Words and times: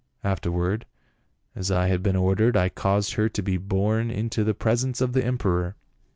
After 0.23 0.51
ward, 0.51 0.87
as 1.55 1.69
I 1.69 1.85
had 1.85 2.01
been 2.01 2.15
ordered, 2.15 2.57
I 2.57 2.69
caused 2.69 3.13
her 3.13 3.29
to 3.29 3.41
be 3.43 3.57
borne 3.57 4.07
196 4.07 4.15
PA 4.15 4.15
UL. 4.15 4.21
into 4.23 4.43
the 4.49 4.59
presence 4.59 4.99
of 4.99 5.13
the 5.13 5.23
emperor. 5.23 5.75